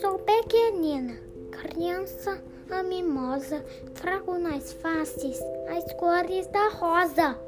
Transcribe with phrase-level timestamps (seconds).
[0.00, 1.16] Sou pequenina,
[1.50, 3.64] criança a mimosa,
[3.94, 7.45] trago nas faces as cores da rosa.